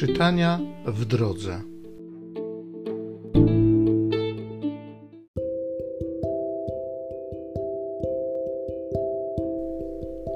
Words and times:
Czytania 0.00 0.60
w 0.86 1.04
drodze. 1.04 1.60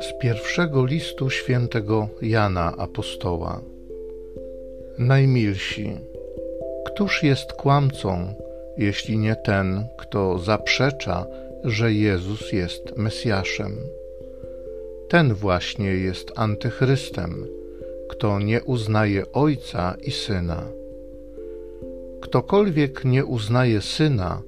Z 0.00 0.18
pierwszego 0.20 0.84
listu 0.86 1.30
świętego 1.30 2.08
Jana 2.22 2.76
Apostoła. 2.76 3.60
Najmilsi, 4.98 5.96
któż 6.86 7.22
jest 7.22 7.52
kłamcą, 7.52 8.34
jeśli 8.78 9.18
nie 9.18 9.36
ten, 9.36 9.86
kto 9.98 10.38
zaprzecza, 10.38 11.26
że 11.64 11.92
Jezus 11.92 12.52
jest 12.52 12.96
Mesjaszem? 12.96 13.76
Ten 15.08 15.34
właśnie 15.34 15.90
jest 15.90 16.32
antychrystem 16.36 17.61
kto 18.12 18.38
nie 18.38 18.62
uznaje 18.62 19.32
Ojca 19.32 19.96
i 20.02 20.10
Syna. 20.10 20.62
Ktokolwiek 22.20 23.04
nie 23.04 23.24
uznaje 23.24 23.80
Syna, 23.80 24.42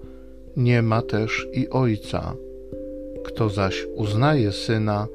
nie 0.56 0.82
ma 0.82 1.02
też 1.02 1.46
i 1.52 1.68
Ojca. 1.68 2.34
Kto 3.24 3.48
zaś 3.48 3.86
uznaje 3.94 4.52
Syna, 4.52 5.06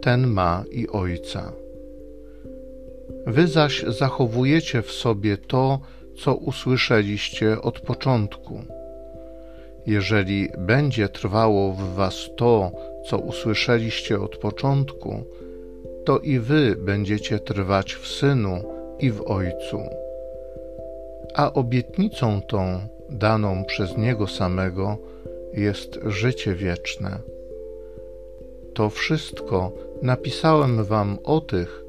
ten 0.00 0.26
ma 0.26 0.64
i 0.70 0.88
Ojca. 0.88 1.52
Wy 3.26 3.46
zaś 3.46 3.82
zachowujecie 3.82 4.82
w 4.82 4.90
sobie 4.92 5.36
to, 5.36 5.80
co 6.16 6.34
usłyszeliście 6.34 7.62
od 7.62 7.80
początku. 7.80 8.62
Jeżeli 9.86 10.48
będzie 10.58 11.08
trwało 11.08 11.72
w 11.72 11.94
was 11.94 12.30
to, 12.36 12.72
co 13.06 13.18
usłyszeliście 13.18 14.20
od 14.20 14.36
początku, 14.36 15.24
to 16.08 16.18
i 16.18 16.38
wy 16.38 16.76
będziecie 16.76 17.38
trwać 17.38 17.94
w 17.94 18.08
Synu 18.08 18.62
i 18.98 19.10
w 19.10 19.22
Ojcu. 19.22 19.80
A 21.34 21.52
obietnicą 21.52 22.42
tą, 22.42 22.80
daną 23.10 23.64
przez 23.64 23.96
Niego 23.96 24.26
samego, 24.26 24.96
jest 25.52 25.98
życie 26.06 26.54
wieczne. 26.54 27.18
To 28.74 28.90
wszystko 28.90 29.72
napisałem 30.02 30.84
wam 30.84 31.18
o 31.24 31.40
tych, 31.40 31.84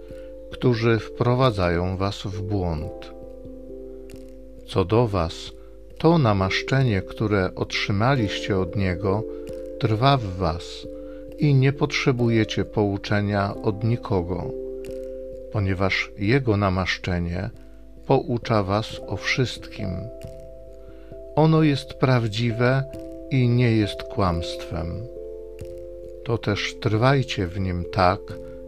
którzy 0.51 0.99
wprowadzają 0.99 1.97
was 1.97 2.21
w 2.23 2.41
błąd. 2.41 3.13
Co 4.67 4.85
do 4.85 5.07
was, 5.07 5.51
to 5.97 6.17
namaszczenie, 6.17 7.01
które 7.01 7.49
otrzymaliście 7.55 8.57
od 8.57 8.75
Niego, 8.75 9.23
trwa 9.79 10.17
w 10.17 10.23
was– 10.23 10.63
i 11.39 11.55
nie 11.55 11.73
potrzebujecie 11.73 12.65
pouczenia 12.65 13.55
od 13.63 13.83
nikogo, 13.83 14.51
ponieważ 15.51 16.11
Jego 16.17 16.57
namaszczenie 16.57 17.49
poucza 18.07 18.63
Was 18.63 19.01
o 19.07 19.17
wszystkim. 19.17 19.89
Ono 21.35 21.63
jest 21.63 21.93
prawdziwe 21.93 22.83
i 23.31 23.49
nie 23.49 23.71
jest 23.71 24.03
kłamstwem. 24.03 25.07
To 26.23 26.37
też 26.37 26.75
trwajcie 26.81 27.47
w 27.47 27.59
nim 27.59 27.85
tak, 27.91 28.19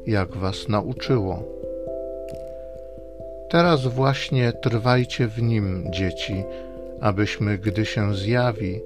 jak 0.08 0.38
Was 0.38 0.68
nauczyło. 0.68 1.44
Teraz 3.50 3.88
właśnie 3.88 4.54
trwajcie 4.54 5.28
w 5.28 5.42
nim, 5.42 5.88
dzieci, 5.92 6.44
abyśmy, 7.02 7.58
gdy 7.58 7.86
się 7.86 8.16
zjawi, 8.16 8.82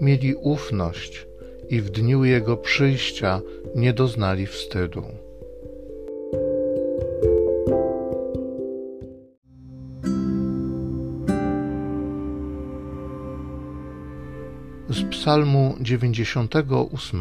mieli 0.00 0.34
ufność 0.34 1.29
i 1.70 1.80
w 1.80 1.90
dniu 1.90 2.24
Jego 2.24 2.56
przyjścia 2.56 3.40
nie 3.74 3.92
doznali 3.92 4.46
wstydu. 4.46 5.02
Z 14.88 15.02
Psalmu 15.10 15.76
98 15.80 17.20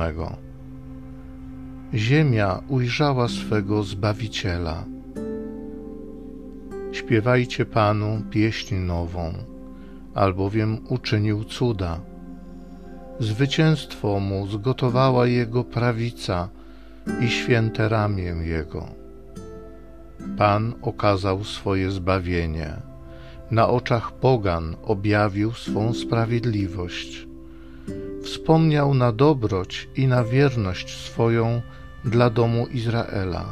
Ziemia 1.94 2.64
ujrzała 2.68 3.28
swego 3.28 3.84
Zbawiciela. 3.84 4.86
Śpiewajcie 6.92 7.66
Panu 7.66 8.22
pieśń 8.30 8.76
nową, 8.76 9.34
albowiem 10.14 10.78
uczynił 10.88 11.44
cuda 11.44 12.02
Zwycięstwo 13.19 14.19
mu 14.19 14.47
zgotowała 14.47 15.28
jego 15.28 15.63
prawica 15.63 16.50
i 17.22 17.30
święte 17.30 17.90
ramię 17.90 18.35
jego. 18.41 18.88
Pan 20.38 20.74
okazał 20.81 21.44
swoje 21.44 21.91
zbawienie, 21.91 22.74
na 23.52 23.69
oczach 23.69 24.12
pogan 24.12 24.75
objawił 24.84 25.53
swą 25.53 25.94
sprawiedliwość. 25.94 27.28
Wspomniał 28.24 28.94
na 28.94 29.12
dobroć 29.12 29.90
i 29.96 30.07
na 30.07 30.24
wierność 30.24 30.97
swoją 30.97 31.62
dla 32.06 32.30
domu 32.30 32.68
Izraela. 32.68 33.46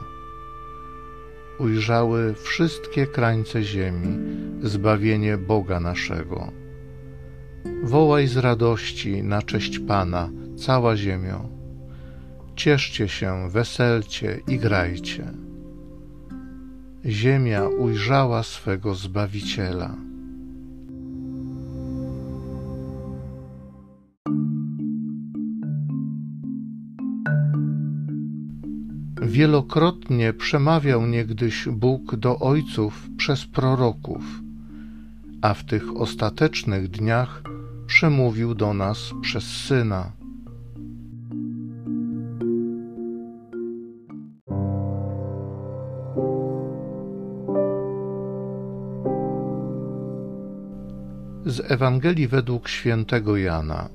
Ujrzały 1.60 2.34
wszystkie 2.34 3.08
krańce 3.08 3.64
ziemi 3.64 4.18
zbawienie 4.64 5.38
Boga 5.38 5.80
naszego 5.80 6.67
Wołaj 7.84 8.28
z 8.28 8.38
radości 8.38 9.24
na 9.24 9.42
cześć 9.42 9.80
Pana, 9.80 10.30
cała 10.58 10.98
ziemio. 10.98 11.50
Cieszcie 12.56 13.08
się, 13.08 13.50
weselcie 13.50 14.40
i 14.48 14.58
grajcie. 14.58 15.26
Ziemia 17.06 17.68
ujrzała 17.68 18.44
swego 18.44 18.96
Zbawiciela. 18.96 19.96
Wielokrotnie 29.22 30.34
przemawiał 30.34 31.08
niegdyś 31.08 31.68
Bóg 31.70 32.16
do 32.16 32.40
ojców 32.40 33.10
przez 33.18 33.46
proroków, 33.46 34.42
a 35.42 35.54
w 35.54 35.64
tych 35.64 35.98
ostatecznych 35.98 36.88
dniach 36.88 37.44
przemówił 37.88 38.56
do 38.56 38.74
nas 38.74 39.12
przez 39.22 39.44
Syna. 39.44 40.12
Z 51.46 51.72
Ewangelii 51.72 52.28
według 52.28 52.68
świętego 52.68 53.38
Jana. 53.38 53.90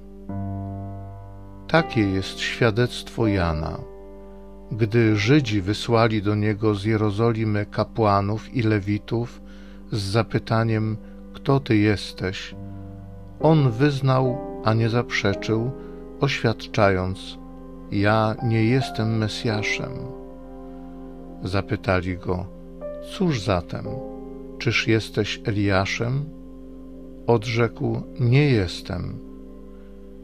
Takie 1.68 2.00
jest 2.00 2.40
świadectwo 2.40 3.26
Jana. 3.26 3.78
Gdy 4.72 5.16
Żydzi 5.16 5.62
wysłali 5.62 6.22
do 6.22 6.34
niego 6.34 6.74
z 6.74 6.84
Jerozolimy 6.84 7.66
kapłanów 7.66 8.54
i 8.54 8.62
lewitów 8.62 9.42
z 9.92 9.98
zapytaniem: 10.02 10.96
Kto 11.34 11.60
ty 11.60 11.76
jesteś? 11.76 12.54
On 13.42 13.70
wyznał, 13.70 14.38
a 14.64 14.74
nie 14.74 14.88
zaprzeczył, 14.88 15.70
oświadczając: 16.20 17.38
Ja 17.90 18.36
nie 18.42 18.64
jestem 18.64 19.18
Mesjaszem. 19.18 19.92
Zapytali 21.42 22.18
go: 22.18 22.46
Cóż 23.12 23.40
zatem? 23.40 23.86
Czyż 24.58 24.88
jesteś 24.88 25.40
Eliaszem? 25.44 26.24
Odrzekł: 27.26 28.02
Nie 28.20 28.50
jestem. 28.50 29.18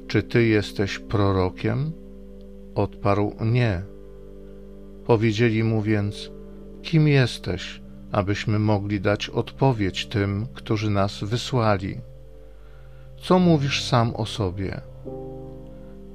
Czy 0.06 0.22
ty 0.22 0.46
jesteś 0.46 0.98
prorokiem? 0.98 1.92
Odparł: 2.74 3.32
Nie. 3.40 3.82
Powiedzieli 5.04 5.64
mu 5.64 5.82
więc: 5.82 6.30
Kim 6.82 7.08
jesteś, 7.08 7.82
abyśmy 8.12 8.58
mogli 8.58 9.00
dać 9.00 9.30
odpowiedź 9.30 10.06
tym, 10.06 10.46
którzy 10.54 10.90
nas 10.90 11.24
wysłali? 11.24 12.00
Co 13.20 13.38
mówisz 13.38 13.84
sam 13.84 14.16
o 14.16 14.26
sobie? 14.26 14.80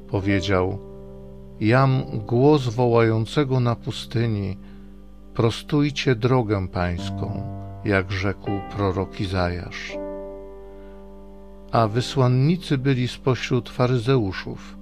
Powiedział: 0.08 0.80
Jam 1.60 2.04
głos 2.28 2.68
wołającego 2.68 3.60
na 3.60 3.76
pustyni: 3.76 4.58
Prostujcie 5.34 6.16
drogę 6.16 6.68
pańską, 6.68 7.44
jak 7.86 8.12
rzekł 8.12 8.52
prorok 8.76 9.20
Izajasz. 9.20 9.98
A 11.72 11.88
wysłannicy 11.88 12.78
byli 12.78 13.08
spośród 13.08 13.70
faryzeuszów 13.70 14.78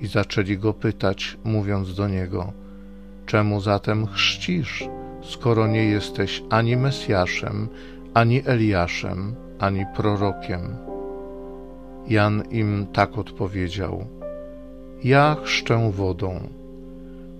i 0.00 0.06
zaczęli 0.06 0.58
go 0.58 0.74
pytać, 0.74 1.38
mówiąc 1.44 1.94
do 1.94 2.08
niego: 2.08 2.52
Czemu 3.26 3.60
zatem 3.60 4.06
chrzcisz, 4.06 4.88
skoro 5.22 5.66
nie 5.66 5.84
jesteś 5.84 6.42
ani 6.50 6.76
Mesjaszem, 6.76 7.68
ani 8.14 8.42
Eliaszem, 8.46 9.34
ani 9.58 9.84
prorokiem? 9.96 10.93
Jan 12.08 12.42
im 12.50 12.86
tak 12.92 13.18
odpowiedział: 13.18 14.06
Ja 15.04 15.36
chrzczę 15.44 15.90
wodą. 15.92 16.48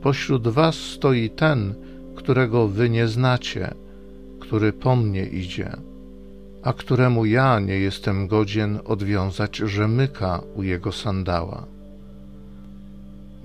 Pośród 0.02 0.49
was 0.49 0.75
stoi 0.75 1.31
ten, 1.31 1.75
którego 2.14 2.69
wy 2.69 2.90
nie 2.90 3.08
znacie, 3.08 3.75
który 4.40 4.72
po 4.72 4.96
mnie 4.96 5.25
idzie, 5.26 5.76
a 6.62 6.72
któremu 6.72 7.25
ja 7.25 7.61
nie 7.61 7.78
jestem 7.78 8.26
godzien 8.28 8.78
odwiązać 8.84 9.56
rzemyka 9.56 10.40
u 10.56 10.62
jego 10.62 10.93
sandała. 10.93 11.67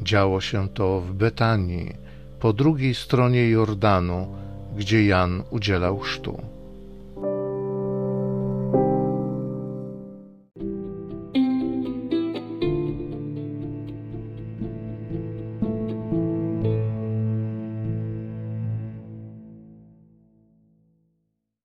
Działo 0.02 0.42
się 0.42 0.68
to 0.70 1.02
w 1.02 1.14
Betanii, 1.14 1.94
po 2.40 2.54
drugiej 2.54 2.96
stronie 2.96 3.50
Jordanu, 3.50 4.28
gdzie 4.78 5.06
Jan 5.06 5.44
udzielał 5.52 6.00
chrztu. 6.00 6.42